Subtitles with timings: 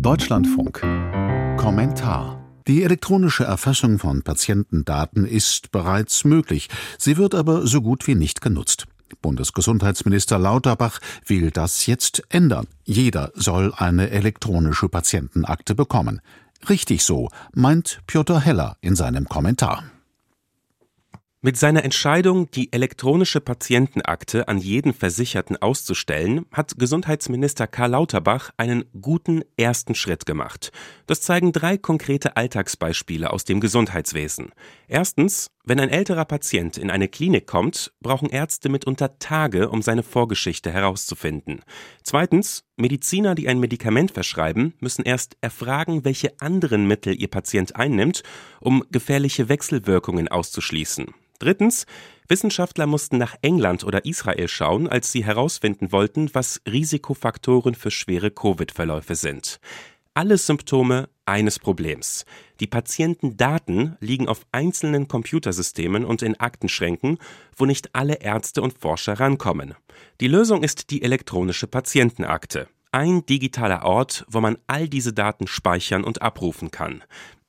[0.00, 0.80] Deutschlandfunk
[1.56, 8.14] Kommentar die elektronische Erfassung von Patientendaten ist bereits möglich, sie wird aber so gut wie
[8.14, 8.86] nicht genutzt.
[9.22, 12.66] Bundesgesundheitsminister Lauterbach will das jetzt ändern.
[12.84, 16.20] Jeder soll eine elektronische Patientenakte bekommen.
[16.68, 19.84] Richtig so, meint Piotr Heller in seinem Kommentar.
[21.48, 28.84] Mit seiner Entscheidung, die elektronische Patientenakte an jeden Versicherten auszustellen, hat Gesundheitsminister Karl Lauterbach einen
[29.00, 30.72] guten ersten Schritt gemacht.
[31.06, 34.52] Das zeigen drei konkrete Alltagsbeispiele aus dem Gesundheitswesen.
[34.88, 40.02] Erstens, wenn ein älterer Patient in eine Klinik kommt, brauchen Ärzte mitunter Tage, um seine
[40.02, 41.62] Vorgeschichte herauszufinden.
[42.02, 48.22] Zweitens, Mediziner, die ein Medikament verschreiben, müssen erst erfragen, welche anderen Mittel ihr Patient einnimmt,
[48.60, 51.12] um gefährliche Wechselwirkungen auszuschließen.
[51.38, 51.86] Drittens,
[52.28, 58.30] Wissenschaftler mussten nach England oder Israel schauen, als sie herausfinden wollten, was Risikofaktoren für schwere
[58.30, 59.60] Covid-Verläufe sind.
[60.14, 62.24] Alle Symptome eines Problems.
[62.60, 67.18] Die Patientendaten liegen auf einzelnen Computersystemen und in Aktenschränken,
[67.56, 69.74] wo nicht alle Ärzte und Forscher rankommen.
[70.20, 72.68] Die Lösung ist die elektronische Patientenakte.
[72.92, 77.04] Ein digitaler Ort, wo man all diese Daten speichern und abrufen kann.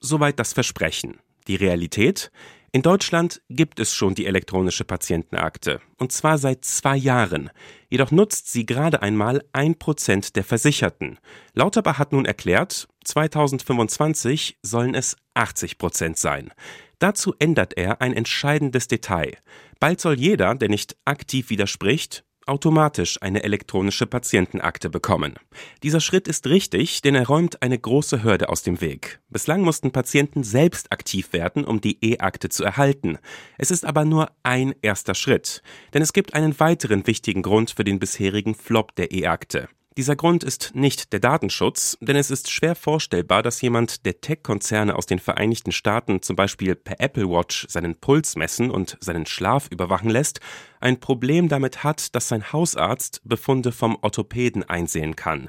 [0.00, 1.18] Soweit das Versprechen.
[1.46, 2.30] Die Realität?
[2.74, 7.50] In Deutschland gibt es schon die elektronische Patientenakte, und zwar seit zwei Jahren.
[7.88, 11.20] Jedoch nutzt sie gerade einmal ein Prozent der Versicherten.
[11.52, 16.50] Lauterbach hat nun erklärt, 2025 sollen es 80 Prozent sein.
[16.98, 19.36] Dazu ändert er ein entscheidendes Detail.
[19.78, 25.34] Bald soll jeder, der nicht aktiv widerspricht, automatisch eine elektronische Patientenakte bekommen.
[25.82, 29.20] Dieser Schritt ist richtig, denn er räumt eine große Hürde aus dem Weg.
[29.28, 33.18] Bislang mussten Patienten selbst aktiv werden, um die E-Akte zu erhalten.
[33.58, 37.84] Es ist aber nur ein erster Schritt, denn es gibt einen weiteren wichtigen Grund für
[37.84, 39.68] den bisherigen Flop der E-Akte.
[39.96, 44.96] Dieser Grund ist nicht der Datenschutz, denn es ist schwer vorstellbar, dass jemand, der Tech-Konzerne
[44.96, 49.68] aus den Vereinigten Staaten zum Beispiel per Apple Watch seinen Puls messen und seinen Schlaf
[49.70, 50.40] überwachen lässt,
[50.80, 55.48] ein Problem damit hat, dass sein Hausarzt Befunde vom Orthopäden einsehen kann.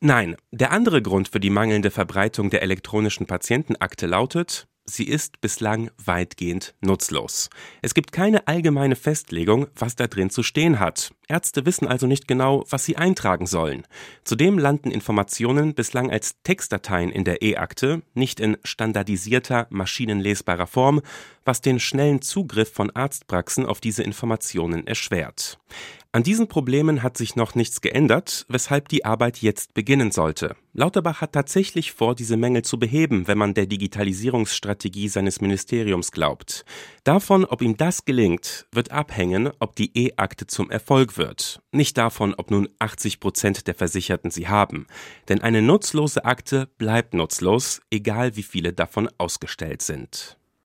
[0.00, 5.90] Nein, der andere Grund für die mangelnde Verbreitung der elektronischen Patientenakte lautet, Sie ist bislang
[6.02, 7.50] weitgehend nutzlos.
[7.82, 11.12] Es gibt keine allgemeine Festlegung, was da drin zu stehen hat.
[11.28, 13.86] Ärzte wissen also nicht genau, was sie eintragen sollen.
[14.24, 21.02] Zudem landen Informationen bislang als Textdateien in der E-Akte, nicht in standardisierter, maschinenlesbarer Form,
[21.44, 25.58] was den schnellen Zugriff von Arztpraxen auf diese Informationen erschwert.
[26.18, 30.56] An diesen Problemen hat sich noch nichts geändert, weshalb die Arbeit jetzt beginnen sollte.
[30.72, 36.64] Lauterbach hat tatsächlich vor, diese Mängel zu beheben, wenn man der Digitalisierungsstrategie seines Ministeriums glaubt.
[37.04, 41.62] Davon, ob ihm das gelingt, wird abhängen, ob die E-Akte zum Erfolg wird.
[41.70, 44.88] Nicht davon, ob nun 80 Prozent der Versicherten sie haben.
[45.28, 50.37] Denn eine nutzlose Akte bleibt nutzlos, egal wie viele davon ausgestellt sind.